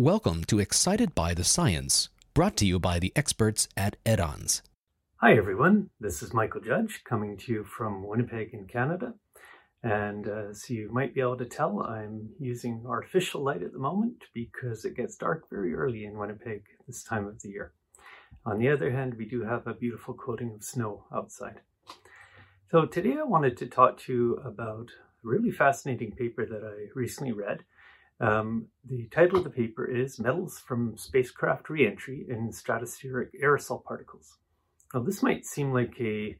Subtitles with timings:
[0.00, 4.62] Welcome to Excited by the Science, brought to you by the experts at Edanz.
[5.16, 5.90] Hi, everyone.
[6.00, 9.12] This is Michael Judge coming to you from Winnipeg in Canada.
[9.82, 13.78] And uh, so you might be able to tell I'm using artificial light at the
[13.78, 17.74] moment because it gets dark very early in Winnipeg this time of the year.
[18.46, 21.60] On the other hand, we do have a beautiful coating of snow outside.
[22.70, 24.88] So today I wanted to talk to you about
[25.22, 27.64] a really fascinating paper that I recently read
[28.20, 34.36] um, the title of the paper is Metals from Spacecraft Reentry in Stratospheric Aerosol Particles.
[34.92, 36.36] Now, this might seem like a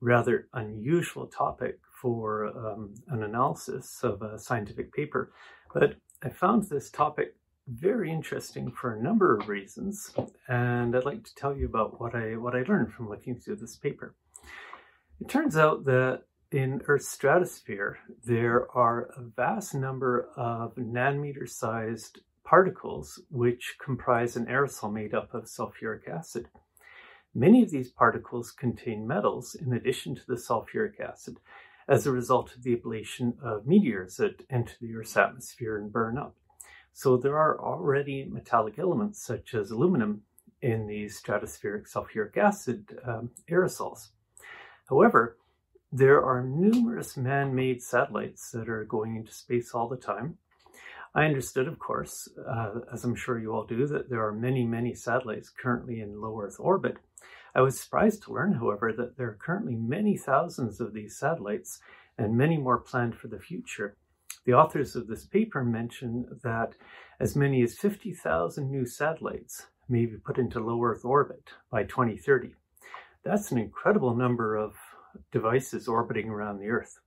[0.00, 5.32] rather unusual topic for um, an analysis of a scientific paper,
[5.74, 7.34] but I found this topic
[7.68, 10.12] very interesting for a number of reasons,
[10.48, 13.56] and I'd like to tell you about what I what I learned from looking through
[13.56, 14.14] this paper.
[15.20, 16.22] It turns out that
[16.52, 24.46] in Earth's stratosphere, there are a vast number of nanometer sized particles which comprise an
[24.46, 26.48] aerosol made up of sulfuric acid.
[27.34, 31.36] Many of these particles contain metals in addition to the sulfuric acid
[31.88, 36.18] as a result of the ablation of meteors that enter the Earth's atmosphere and burn
[36.18, 36.34] up.
[36.92, 40.22] So there are already metallic elements such as aluminum
[40.60, 44.08] in these stratospheric sulfuric acid um, aerosols.
[44.88, 45.36] However,
[45.92, 50.38] there are numerous man-made satellites that are going into space all the time.
[51.14, 54.64] I understood, of course, uh, as I'm sure you all do, that there are many,
[54.64, 56.98] many satellites currently in low Earth orbit.
[57.56, 61.80] I was surprised to learn, however, that there are currently many thousands of these satellites
[62.16, 63.96] and many more planned for the future.
[64.44, 66.74] The authors of this paper mention that
[67.18, 72.54] as many as 50,000 new satellites may be put into low Earth orbit by 2030.
[73.24, 74.76] That's an incredible number of
[75.32, 76.98] devices orbiting around the Earth.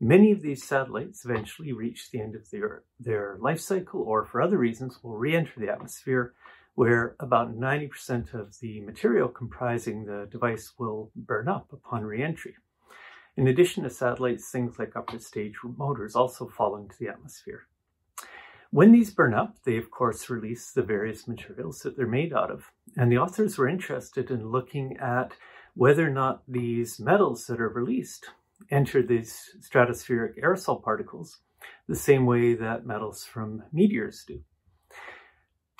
[0.00, 4.42] Many of these satellites eventually reach the end of their, their life cycle or for
[4.42, 6.34] other reasons will re-enter the atmosphere
[6.74, 12.56] where about 90% of the material comprising the device will burn up upon re-entry.
[13.36, 17.66] In addition to satellites, things like upper stage motors also fall into the atmosphere.
[18.70, 22.50] When these burn up, they of course release the various materials that they're made out
[22.50, 22.72] of.
[22.96, 25.32] And the authors were interested in looking at
[25.74, 28.26] whether or not these metals that are released
[28.70, 31.38] enter these stratospheric aerosol particles
[31.88, 34.40] the same way that metals from meteors do.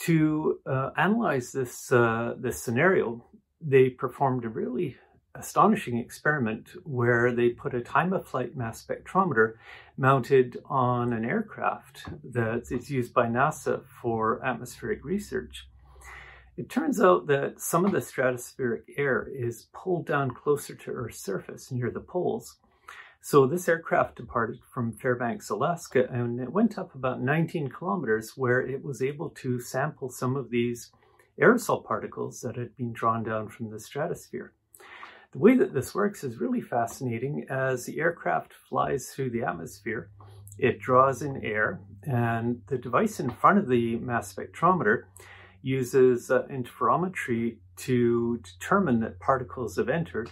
[0.01, 3.25] To uh, analyze this, uh, this scenario,
[3.61, 4.97] they performed a really
[5.35, 9.55] astonishing experiment where they put a time of flight mass spectrometer
[9.97, 15.69] mounted on an aircraft that is used by NASA for atmospheric research.
[16.55, 21.23] It turns out that some of the stratospheric air is pulled down closer to Earth's
[21.23, 22.59] surface near the poles.
[23.23, 28.61] So this aircraft departed from Fairbanks, Alaska, and it went up about 19 kilometers where
[28.61, 30.91] it was able to sample some of these
[31.41, 34.53] aerosol particles that had been drawn down from the stratosphere.
[35.33, 37.47] The way that this works is really fascinating.
[37.49, 40.11] As the aircraft flies through the atmosphere,
[40.59, 45.05] it draws in air, and the device in front of the mass spectrometer
[45.62, 50.31] uses uh, interferometry to determine that particles have entered.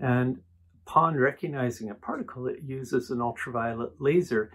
[0.00, 0.40] And
[0.86, 4.50] upon recognizing a particle, it uses an ultraviolet laser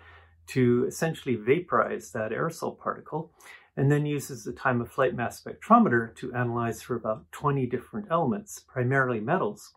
[0.47, 3.31] to essentially vaporize that aerosol particle
[3.75, 8.08] and then uses the time of flight mass spectrometer to analyze for about 20 different
[8.12, 9.74] elements, primarily metals,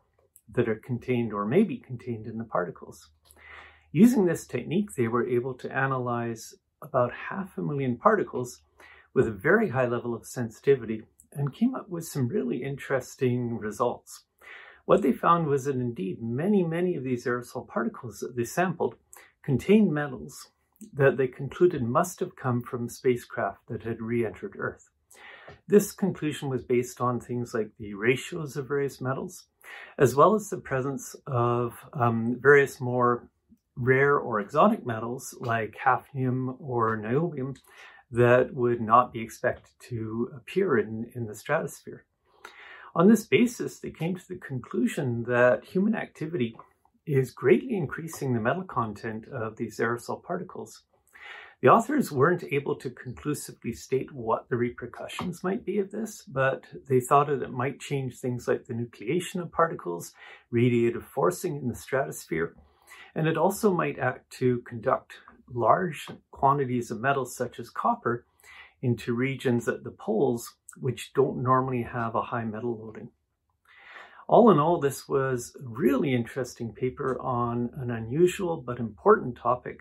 [0.53, 3.10] that are contained or may be contained in the particles.
[3.93, 8.60] Using this technique, they were able to analyze about half a million particles
[9.16, 14.25] with a very high level of sensitivity and came up with some really interesting results.
[14.84, 18.97] What they found was that indeed many, many of these aerosol particles that they sampled
[19.43, 20.50] contained metals
[20.93, 24.91] that they concluded must have come from spacecraft that had re-entered Earth.
[25.66, 29.47] This conclusion was based on things like the ratios of various metals,
[29.97, 33.31] as well as the presence of um, various more
[33.76, 37.56] rare or exotic metals like hafnium or niobium
[38.11, 42.05] that would not be expected to appear in, in the stratosphere.
[42.94, 46.56] On this basis, they came to the conclusion that human activity
[47.06, 50.82] is greatly increasing the metal content of these aerosol particles.
[51.62, 56.64] The authors weren't able to conclusively state what the repercussions might be of this, but
[56.88, 60.12] they thought that it might change things like the nucleation of particles,
[60.52, 62.55] radiative forcing in the stratosphere,
[63.14, 65.14] and it also might act to conduct
[65.52, 68.26] large quantities of metals such as copper
[68.82, 73.08] into regions at the poles which don't normally have a high metal loading.
[74.28, 79.81] All in all, this was a really interesting paper on an unusual but important topic,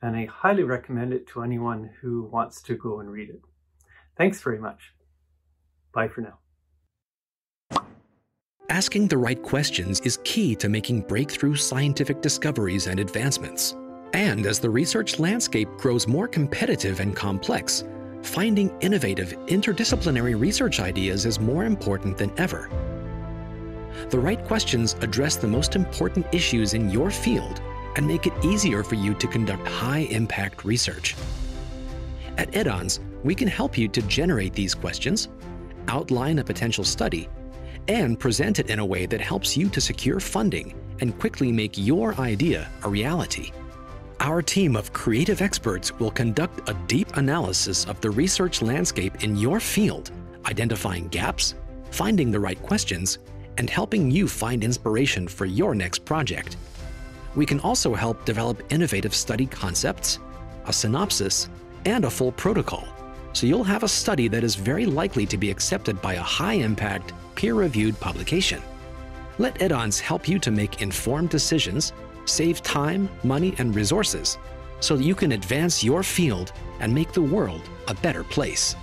[0.00, 3.40] and I highly recommend it to anyone who wants to go and read it.
[4.16, 4.92] Thanks very much.
[5.92, 6.38] Bye for now.
[8.68, 13.74] Asking the right questions is key to making breakthrough scientific discoveries and advancements.
[14.12, 17.84] And as the research landscape grows more competitive and complex,
[18.22, 22.68] finding innovative, interdisciplinary research ideas is more important than ever.
[24.08, 27.60] The right questions address the most important issues in your field
[27.96, 31.16] and make it easier for you to conduct high impact research.
[32.36, 35.28] At Edanz, we can help you to generate these questions,
[35.88, 37.28] outline a potential study,
[37.88, 41.76] and present it in a way that helps you to secure funding and quickly make
[41.76, 43.50] your idea a reality.
[44.22, 49.34] Our team of creative experts will conduct a deep analysis of the research landscape in
[49.34, 50.10] your field,
[50.44, 51.54] identifying gaps,
[51.90, 53.18] finding the right questions,
[53.56, 56.58] and helping you find inspiration for your next project.
[57.34, 60.18] We can also help develop innovative study concepts,
[60.66, 61.48] a synopsis,
[61.86, 62.86] and a full protocol,
[63.32, 66.60] so you'll have a study that is very likely to be accepted by a high
[66.60, 68.60] impact, peer reviewed publication.
[69.38, 71.94] Let Edanz help you to make informed decisions,
[72.30, 74.38] save time, money, and resources
[74.80, 78.76] so that you can advance your field and make the world a better place.